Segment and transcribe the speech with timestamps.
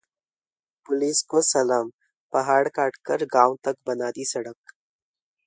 [0.85, 1.89] police को सलाम,
[2.33, 4.73] पहाड़ काटकर गांव तक बना दी सड़क